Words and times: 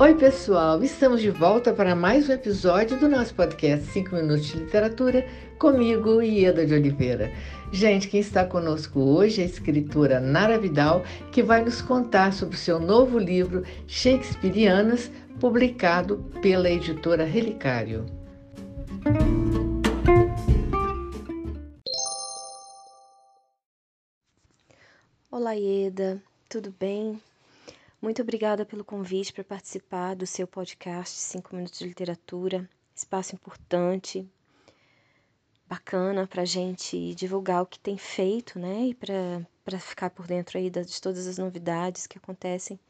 Oi, 0.00 0.14
pessoal! 0.14 0.82
Estamos 0.82 1.20
de 1.20 1.28
volta 1.28 1.74
para 1.74 1.94
mais 1.94 2.26
um 2.26 2.32
episódio 2.32 2.98
do 2.98 3.06
nosso 3.06 3.34
podcast 3.34 3.84
5 3.92 4.14
Minutos 4.14 4.46
de 4.46 4.56
Literatura, 4.56 5.28
comigo, 5.58 6.22
Ieda 6.22 6.64
de 6.64 6.72
Oliveira. 6.72 7.30
Gente, 7.70 8.08
quem 8.08 8.18
está 8.18 8.46
conosco 8.46 8.98
hoje 8.98 9.42
é 9.42 9.44
a 9.44 9.46
escritora 9.46 10.18
Nara 10.18 10.58
Vidal, 10.58 11.04
que 11.30 11.42
vai 11.42 11.62
nos 11.62 11.82
contar 11.82 12.32
sobre 12.32 12.56
o 12.56 12.58
seu 12.58 12.80
novo 12.80 13.18
livro 13.18 13.62
Shakespeareanas, 13.86 15.10
publicado 15.38 16.24
pela 16.40 16.70
editora 16.70 17.26
Relicário. 17.26 18.06
Olá, 25.30 25.52
Ieda, 25.52 26.22
tudo 26.48 26.74
bem? 26.80 27.20
Muito 28.02 28.22
obrigada 28.22 28.64
pelo 28.64 28.82
convite 28.82 29.30
para 29.30 29.44
participar 29.44 30.16
do 30.16 30.26
seu 30.26 30.46
podcast 30.46 31.18
5 31.18 31.54
Minutos 31.54 31.78
de 31.78 31.86
Literatura, 31.86 32.66
espaço 32.94 33.34
importante, 33.34 34.26
bacana 35.68 36.26
para 36.26 36.40
a 36.40 36.46
gente 36.46 37.14
divulgar 37.14 37.62
o 37.62 37.66
que 37.66 37.78
tem 37.78 37.98
feito, 37.98 38.58
né? 38.58 38.86
E 38.86 38.94
para 38.94 39.78
ficar 39.78 40.08
por 40.08 40.26
dentro 40.26 40.56
aí 40.56 40.70
de 40.70 40.98
todas 40.98 41.26
as 41.26 41.36
novidades 41.36 42.06
que 42.06 42.16
acontecem 42.16 42.80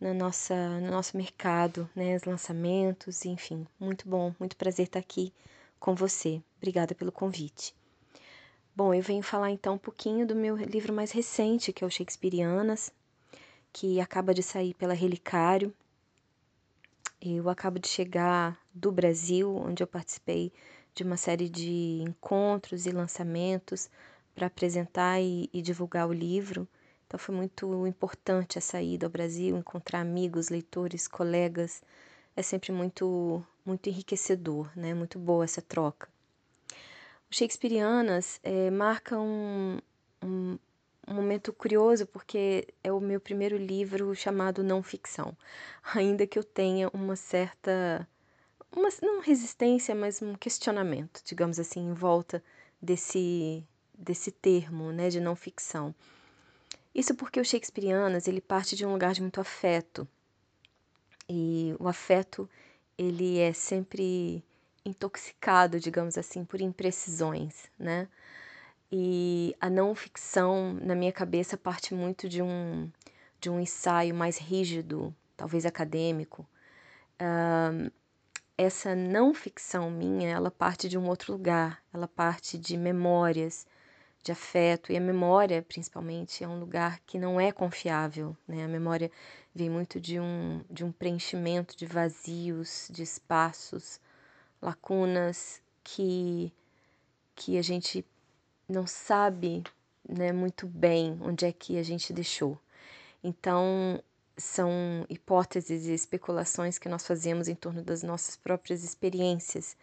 na 0.00 0.14
nossa, 0.14 0.80
no 0.80 0.90
nosso 0.90 1.18
mercado, 1.18 1.86
né? 1.94 2.16
Os 2.16 2.24
lançamentos, 2.24 3.26
enfim. 3.26 3.66
Muito 3.78 4.08
bom, 4.08 4.34
muito 4.40 4.56
prazer 4.56 4.86
estar 4.86 5.00
aqui 5.00 5.34
com 5.78 5.94
você. 5.94 6.42
Obrigada 6.56 6.94
pelo 6.94 7.12
convite. 7.12 7.74
Bom, 8.74 8.94
eu 8.94 9.02
venho 9.02 9.22
falar 9.22 9.50
então 9.50 9.74
um 9.74 9.78
pouquinho 9.78 10.26
do 10.26 10.34
meu 10.34 10.56
livro 10.56 10.94
mais 10.94 11.10
recente, 11.12 11.74
que 11.74 11.84
é 11.84 11.86
o 11.86 11.90
Shakespeareanas, 11.90 12.90
que 13.72 14.00
acaba 14.00 14.34
de 14.34 14.42
sair 14.42 14.74
pela 14.74 14.94
Relicário. 14.94 15.72
Eu 17.20 17.48
acabo 17.48 17.78
de 17.78 17.88
chegar 17.88 18.58
do 18.74 18.90
Brasil, 18.90 19.54
onde 19.56 19.82
eu 19.82 19.86
participei 19.86 20.52
de 20.94 21.02
uma 21.02 21.16
série 21.16 21.48
de 21.48 22.02
encontros 22.02 22.86
e 22.86 22.90
lançamentos 22.90 23.90
para 24.34 24.46
apresentar 24.46 25.20
e, 25.20 25.48
e, 25.52 25.60
divulgar 25.60 26.08
o 26.08 26.12
livro. 26.12 26.66
Então 27.06 27.18
foi 27.18 27.34
muito 27.34 27.86
importante 27.86 28.58
a 28.58 28.82
ida 28.82 29.06
ao 29.06 29.10
Brasil, 29.10 29.56
encontrar 29.56 30.00
amigos, 30.00 30.48
leitores, 30.48 31.06
colegas. 31.08 31.82
É 32.36 32.42
sempre 32.42 32.72
muito 32.72 33.44
muito 33.64 33.88
enriquecedor, 33.88 34.70
né? 34.76 34.94
Muito 34.94 35.18
boa 35.18 35.44
essa 35.44 35.62
troca. 35.62 36.08
O 37.30 37.34
Shakespeareanas 37.34 38.40
é, 38.42 38.70
marca 38.70 39.18
um, 39.18 39.78
um, 40.22 40.58
um 41.10 41.14
momento 41.14 41.52
curioso 41.52 42.06
porque 42.06 42.68
é 42.84 42.92
o 42.92 43.00
meu 43.00 43.20
primeiro 43.20 43.56
livro 43.56 44.14
chamado 44.14 44.62
não 44.62 44.82
ficção, 44.82 45.36
ainda 45.94 46.26
que 46.26 46.38
eu 46.38 46.44
tenha 46.44 46.88
uma 46.94 47.16
certa 47.16 48.08
uma 48.72 48.88
não 49.02 49.20
resistência, 49.20 49.94
mas 49.94 50.22
um 50.22 50.34
questionamento, 50.34 51.20
digamos 51.24 51.58
assim, 51.58 51.80
em 51.80 51.92
volta 51.92 52.42
desse 52.80 53.64
desse 53.92 54.30
termo, 54.30 54.92
né, 54.92 55.10
de 55.10 55.20
não 55.20 55.36
ficção. 55.36 55.94
Isso 56.94 57.14
porque 57.14 57.38
o 57.40 57.44
Shakespeareanas, 57.44 58.26
ele 58.26 58.40
parte 58.40 58.74
de 58.74 58.86
um 58.86 58.92
lugar 58.92 59.12
de 59.12 59.20
muito 59.20 59.40
afeto. 59.40 60.08
E 61.28 61.74
o 61.78 61.86
afeto, 61.86 62.48
ele 62.96 63.38
é 63.38 63.52
sempre 63.52 64.42
intoxicado, 64.84 65.78
digamos 65.78 66.16
assim, 66.16 66.44
por 66.44 66.60
imprecisões, 66.60 67.70
né? 67.78 68.08
E 68.92 69.54
a 69.60 69.70
não 69.70 69.94
ficção, 69.94 70.74
na 70.74 70.94
minha 70.94 71.12
cabeça, 71.12 71.56
parte 71.56 71.94
muito 71.94 72.28
de 72.28 72.42
um, 72.42 72.90
de 73.40 73.48
um 73.48 73.60
ensaio 73.60 74.14
mais 74.14 74.36
rígido, 74.38 75.14
talvez 75.36 75.64
acadêmico. 75.64 76.46
Essa 78.58 78.94
não 78.94 79.32
ficção 79.32 79.90
minha, 79.90 80.30
ela 80.30 80.50
parte 80.50 80.88
de 80.88 80.98
um 80.98 81.08
outro 81.08 81.32
lugar, 81.32 81.82
ela 81.94 82.08
parte 82.08 82.58
de 82.58 82.76
memórias, 82.76 83.66
de 84.22 84.32
afeto, 84.32 84.92
e 84.92 84.96
a 84.96 85.00
memória, 85.00 85.62
principalmente, 85.62 86.44
é 86.44 86.48
um 86.48 86.60
lugar 86.60 87.00
que 87.06 87.18
não 87.18 87.40
é 87.40 87.50
confiável, 87.52 88.36
né? 88.46 88.64
A 88.64 88.68
memória 88.68 89.10
vem 89.54 89.70
muito 89.70 89.98
de 89.98 90.20
um, 90.20 90.62
de 90.68 90.84
um 90.84 90.92
preenchimento 90.92 91.74
de 91.74 91.86
vazios, 91.86 92.88
de 92.92 93.02
espaços, 93.02 93.98
lacunas 94.60 95.62
que, 95.82 96.52
que 97.34 97.56
a 97.56 97.62
gente 97.62 98.04
não 98.70 98.86
sabe 98.86 99.62
né, 100.08 100.32
muito 100.32 100.66
bem 100.66 101.18
onde 101.20 101.44
é 101.44 101.52
que 101.52 101.78
a 101.78 101.82
gente 101.82 102.12
deixou. 102.12 102.58
Então, 103.22 104.02
são 104.36 105.04
hipóteses 105.08 105.86
e 105.86 105.92
especulações 105.92 106.78
que 106.78 106.88
nós 106.88 107.06
fazemos 107.06 107.48
em 107.48 107.54
torno 107.54 107.82
das 107.82 108.02
nossas 108.02 108.36
próprias 108.36 108.82
experiências. 108.82 109.76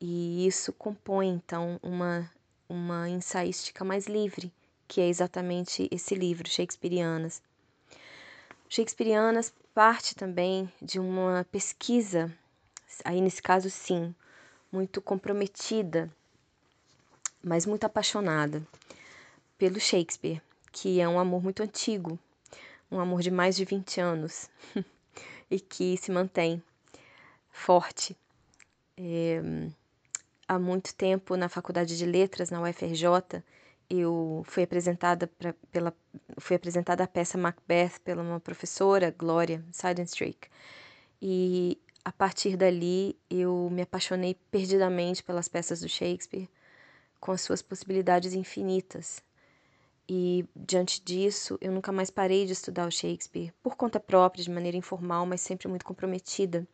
E 0.00 0.46
isso 0.46 0.72
compõe, 0.72 1.28
então, 1.28 1.78
uma, 1.82 2.28
uma 2.68 3.08
ensaística 3.08 3.84
mais 3.84 4.06
livre, 4.06 4.52
que 4.88 5.00
é 5.00 5.08
exatamente 5.08 5.88
esse 5.90 6.14
livro, 6.14 6.48
Shakespeareanas. 6.48 7.40
Shakespeareanas 8.68 9.52
parte 9.72 10.14
também 10.14 10.70
de 10.82 10.98
uma 10.98 11.46
pesquisa, 11.50 12.32
aí 13.04 13.20
nesse 13.20 13.42
caso 13.42 13.70
sim, 13.70 14.14
muito 14.70 15.00
comprometida 15.00 16.10
mas 17.44 17.66
muito 17.66 17.84
apaixonada 17.84 18.66
pelo 19.58 19.78
Shakespeare, 19.78 20.40
que 20.72 21.00
é 21.00 21.08
um 21.08 21.18
amor 21.18 21.42
muito 21.42 21.62
antigo, 21.62 22.18
um 22.90 22.98
amor 22.98 23.20
de 23.20 23.30
mais 23.30 23.54
de 23.54 23.64
20 23.64 24.00
anos 24.00 24.48
e 25.50 25.60
que 25.60 25.96
se 25.96 26.10
mantém 26.10 26.62
forte. 27.50 28.16
É, 28.96 29.40
há 30.48 30.58
muito 30.58 30.94
tempo 30.94 31.36
na 31.36 31.48
Faculdade 31.48 31.96
de 31.96 32.06
Letras, 32.06 32.50
na 32.50 32.60
UFRJ, 32.62 33.42
eu 33.88 34.42
fui 34.46 34.62
apresentada 34.62 35.26
pra, 35.26 35.54
pela 35.70 35.94
fui 36.38 36.56
apresentada 36.56 37.04
a 37.04 37.06
peça 37.06 37.36
Macbeth 37.36 38.00
pela 38.02 38.22
uma 38.22 38.40
professora, 38.40 39.14
Glória 39.16 39.62
Seidenstrick. 39.70 40.48
E 41.20 41.78
a 42.04 42.10
partir 42.10 42.56
dali 42.56 43.16
eu 43.28 43.68
me 43.70 43.82
apaixonei 43.82 44.36
perdidamente 44.50 45.22
pelas 45.22 45.48
peças 45.48 45.80
do 45.80 45.88
Shakespeare 45.88 46.48
com 47.24 47.32
as 47.32 47.40
suas 47.40 47.62
possibilidades 47.62 48.34
infinitas. 48.34 49.24
E 50.06 50.46
diante 50.54 51.02
disso, 51.02 51.56
eu 51.58 51.72
nunca 51.72 51.90
mais 51.90 52.10
parei 52.10 52.44
de 52.44 52.52
estudar 52.52 52.86
o 52.86 52.90
Shakespeare, 52.90 53.50
por 53.62 53.76
conta 53.76 53.98
própria, 53.98 54.44
de 54.44 54.50
maneira 54.50 54.76
informal, 54.76 55.24
mas 55.24 55.40
sempre 55.40 55.66
muito 55.66 55.86
comprometida, 55.86 56.68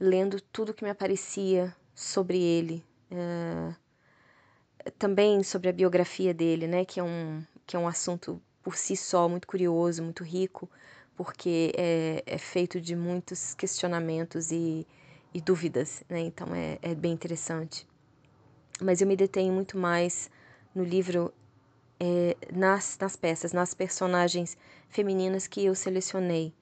lendo 0.00 0.40
tudo 0.40 0.72
que 0.72 0.82
me 0.82 0.88
aparecia 0.88 1.76
sobre 1.94 2.40
ele. 2.40 2.82
Uh, 3.12 3.74
também 4.98 5.42
sobre 5.42 5.68
a 5.68 5.74
biografia 5.74 6.32
dele, 6.32 6.66
né, 6.66 6.86
que 6.86 6.98
é 6.98 7.02
um, 7.02 7.44
que 7.66 7.76
é 7.76 7.78
um 7.78 7.86
assunto 7.86 8.40
por 8.62 8.76
si 8.76 8.96
só 8.96 9.28
muito 9.28 9.46
curioso, 9.46 10.02
muito 10.02 10.24
rico, 10.24 10.70
porque 11.14 11.70
é, 11.76 12.22
é 12.24 12.38
feito 12.38 12.80
de 12.80 12.96
muitos 12.96 13.52
questionamentos 13.52 14.50
e, 14.50 14.86
e 15.34 15.40
dúvidas, 15.42 16.02
né, 16.08 16.20
então 16.20 16.54
é, 16.54 16.78
é 16.80 16.94
bem 16.94 17.12
interessante 17.12 17.86
mas 18.84 19.00
eu 19.00 19.06
me 19.06 19.16
detenho 19.16 19.52
muito 19.52 19.78
mais 19.78 20.30
no 20.74 20.84
livro 20.84 21.32
é, 21.98 22.36
nas, 22.52 22.98
nas 23.00 23.16
peças, 23.16 23.52
nas 23.52 23.72
personagens 23.72 24.56
femininas 24.88 25.46
que 25.46 25.64
eu 25.64 25.74
selecionei. 25.74 26.52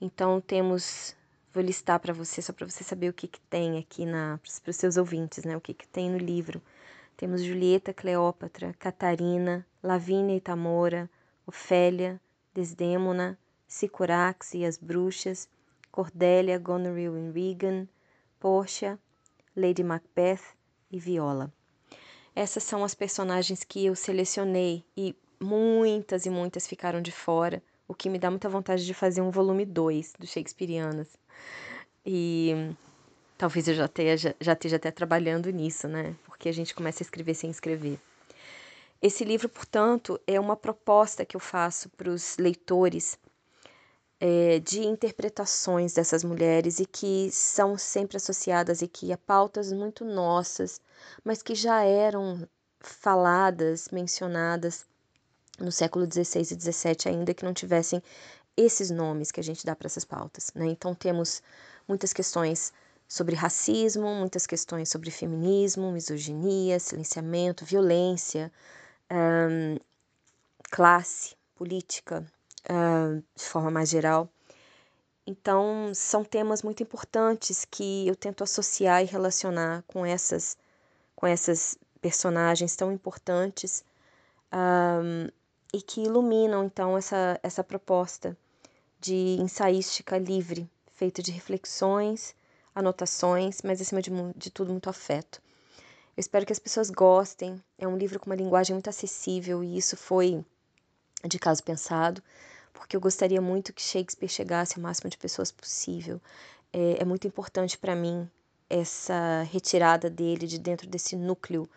Então 0.00 0.40
temos, 0.40 1.14
vou 1.52 1.62
listar 1.62 2.00
para 2.00 2.12
você 2.12 2.40
só 2.40 2.52
para 2.52 2.68
você 2.68 2.82
saber 2.82 3.08
o 3.08 3.12
que, 3.12 3.28
que 3.28 3.40
tem 3.42 3.78
aqui 3.78 4.06
na 4.06 4.38
para 4.62 4.70
os 4.70 4.76
seus 4.76 4.96
ouvintes, 4.96 5.44
né? 5.44 5.56
O 5.56 5.60
que, 5.60 5.74
que 5.74 5.86
tem 5.86 6.10
no 6.10 6.18
livro. 6.18 6.62
Temos 7.16 7.42
Julieta, 7.42 7.94
Cleópatra, 7.94 8.74
Catarina, 8.78 9.66
Lavínia 9.82 10.36
e 10.36 10.40
Tamora, 10.40 11.08
Ofélia, 11.46 12.20
Desdêmona, 12.54 13.38
Sicurax 13.66 14.54
e 14.54 14.64
as 14.64 14.76
Bruxas, 14.76 15.48
Cordélia, 15.90 16.58
Goneril 16.58 17.16
e 17.16 17.30
Regan, 17.32 17.88
Portia, 18.38 18.98
Lady 19.56 19.82
Macbeth 19.82 20.42
e 20.90 20.98
Viola. 20.98 21.50
Essas 22.36 22.64
são 22.64 22.84
as 22.84 22.94
personagens 22.94 23.64
que 23.64 23.86
eu 23.86 23.96
selecionei 23.96 24.84
e 24.94 25.16
muitas 25.40 26.26
e 26.26 26.30
muitas 26.30 26.66
ficaram 26.66 27.00
de 27.00 27.10
fora, 27.10 27.62
o 27.88 27.94
que 27.94 28.10
me 28.10 28.18
dá 28.18 28.30
muita 28.30 28.46
vontade 28.46 28.84
de 28.84 28.92
fazer 28.92 29.22
um 29.22 29.30
volume 29.30 29.64
2 29.64 30.12
do 30.18 30.26
Shakespeareanas. 30.26 31.08
E 32.04 32.74
talvez 33.38 33.66
eu 33.68 33.74
já 33.74 33.86
esteja, 33.86 34.36
já 34.38 34.52
esteja 34.52 34.76
até 34.76 34.90
trabalhando 34.90 35.48
nisso, 35.48 35.88
né? 35.88 36.14
Porque 36.26 36.50
a 36.50 36.52
gente 36.52 36.74
começa 36.74 37.02
a 37.02 37.06
escrever 37.06 37.32
sem 37.32 37.48
escrever. 37.48 37.98
Esse 39.00 39.24
livro, 39.24 39.48
portanto, 39.48 40.20
é 40.26 40.38
uma 40.38 40.56
proposta 40.56 41.24
que 41.24 41.36
eu 41.36 41.40
faço 41.40 41.88
para 41.88 42.10
os 42.10 42.36
leitores 42.36 43.18
é, 44.20 44.58
de 44.60 44.80
interpretações 44.84 45.94
dessas 45.94 46.24
mulheres 46.24 46.80
e 46.80 46.86
que 46.86 47.30
são 47.30 47.76
sempre 47.76 48.16
associadas 48.16 48.82
aqui 48.82 49.12
a 49.12 49.18
pautas 49.18 49.72
muito 49.72 50.04
nossas, 50.04 50.80
mas 51.24 51.42
que 51.42 51.54
já 51.54 51.82
eram 51.84 52.48
faladas, 52.80 53.88
mencionadas 53.92 54.86
no 55.58 55.72
século 55.72 56.06
XVI 56.06 56.40
e 56.40 56.44
XVII, 56.44 56.96
ainda 57.06 57.34
que 57.34 57.44
não 57.44 57.52
tivessem 57.52 58.02
esses 58.56 58.90
nomes 58.90 59.30
que 59.30 59.40
a 59.40 59.42
gente 59.42 59.66
dá 59.66 59.76
para 59.76 59.86
essas 59.86 60.04
pautas. 60.04 60.50
Né? 60.54 60.66
Então, 60.66 60.94
temos 60.94 61.42
muitas 61.86 62.12
questões 62.12 62.72
sobre 63.08 63.36
racismo, 63.36 64.14
muitas 64.14 64.46
questões 64.46 64.88
sobre 64.88 65.10
feminismo, 65.10 65.92
misoginia, 65.92 66.78
silenciamento, 66.80 67.64
violência, 67.64 68.50
classe, 70.70 71.36
política, 71.54 72.26
uh, 72.70 73.22
de 73.34 73.44
forma 73.44 73.70
mais 73.70 73.88
geral. 73.88 74.28
Então, 75.26 75.92
são 75.92 76.22
temas 76.22 76.62
muito 76.62 76.82
importantes 76.82 77.64
que 77.64 78.06
eu 78.06 78.14
tento 78.14 78.44
associar 78.44 79.02
e 79.02 79.06
relacionar 79.06 79.82
com 79.86 80.06
essas, 80.06 80.56
com 81.16 81.26
essas 81.26 81.76
personagens 82.00 82.76
tão 82.76 82.92
importantes 82.92 83.84
um, 84.52 85.28
e 85.74 85.82
que 85.82 86.02
iluminam, 86.02 86.64
então, 86.64 86.96
essa, 86.96 87.40
essa 87.42 87.64
proposta 87.64 88.36
de 89.00 89.36
ensaística 89.40 90.16
livre, 90.16 90.70
feita 90.94 91.20
de 91.20 91.32
reflexões, 91.32 92.34
anotações, 92.72 93.62
mas 93.62 93.80
acima 93.80 94.00
de, 94.00 94.10
de 94.36 94.50
tudo, 94.50 94.70
muito 94.70 94.88
afeto. 94.88 95.42
Eu 96.16 96.20
espero 96.20 96.46
que 96.46 96.52
as 96.52 96.58
pessoas 96.58 96.88
gostem. 96.88 97.62
É 97.76 97.86
um 97.86 97.96
livro 97.96 98.18
com 98.20 98.26
uma 98.26 98.36
linguagem 98.36 98.74
muito 98.74 98.88
acessível 98.88 99.62
e 99.62 99.76
isso 99.76 99.96
foi 99.96 100.44
de 101.24 101.38
caso 101.38 101.62
pensado, 101.62 102.22
porque 102.76 102.96
eu 102.96 103.00
gostaria 103.00 103.40
muito 103.40 103.72
que 103.72 103.82
Shakespeare 103.82 104.28
chegasse 104.28 104.78
ao 104.78 104.82
máximo 104.82 105.10
de 105.10 105.18
pessoas 105.18 105.50
possível. 105.50 106.20
É, 106.72 107.02
é 107.02 107.04
muito 107.04 107.26
importante 107.26 107.76
para 107.76 107.94
mim 107.96 108.28
essa 108.68 109.42
retirada 109.50 110.10
dele 110.10 110.46
de 110.46 110.58
dentro 110.58 110.88
desse 110.88 111.16
núcleo 111.16 111.68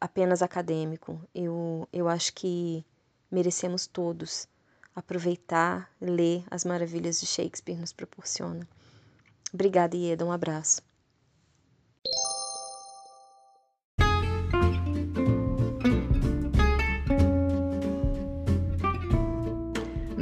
apenas 0.00 0.42
acadêmico. 0.42 1.20
Eu, 1.34 1.88
eu 1.92 2.08
acho 2.08 2.32
que 2.34 2.84
merecemos 3.30 3.86
todos 3.86 4.46
aproveitar, 4.94 5.90
ler 6.00 6.44
as 6.50 6.64
maravilhas 6.64 7.20
de 7.20 7.26
Shakespeare 7.26 7.78
nos 7.78 7.92
proporciona. 7.92 8.66
Obrigada, 9.52 9.96
Ieda. 9.96 10.24
Um 10.24 10.32
abraço. 10.32 10.93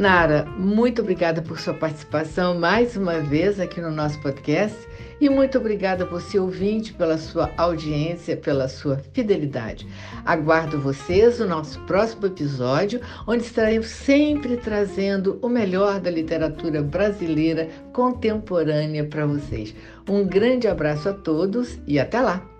Nara, 0.02 0.44
muito 0.58 1.00
obrigada 1.00 1.40
por 1.40 1.60
sua 1.60 1.74
participação 1.74 2.58
mais 2.58 2.96
uma 2.96 3.20
vez 3.20 3.60
aqui 3.60 3.80
no 3.80 3.92
nosso 3.92 4.20
podcast 4.20 4.76
e 5.20 5.30
muito 5.30 5.56
obrigada 5.56 6.04
você 6.04 6.40
ouvinte 6.40 6.92
pela 6.92 7.16
sua 7.16 7.52
audiência, 7.56 8.36
pela 8.36 8.66
sua 8.66 8.98
fidelidade. 9.12 9.86
Aguardo 10.26 10.76
vocês 10.80 11.38
no 11.38 11.46
nosso 11.46 11.78
próximo 11.82 12.26
episódio, 12.26 13.00
onde 13.28 13.44
estaremos 13.44 13.86
sempre 13.86 14.56
trazendo 14.56 15.38
o 15.40 15.48
melhor 15.48 16.00
da 16.00 16.10
literatura 16.10 16.82
brasileira 16.82 17.68
contemporânea 17.92 19.04
para 19.04 19.24
vocês. 19.24 19.72
Um 20.08 20.26
grande 20.26 20.66
abraço 20.66 21.10
a 21.10 21.12
todos 21.12 21.78
e 21.86 22.00
até 22.00 22.20
lá. 22.20 22.51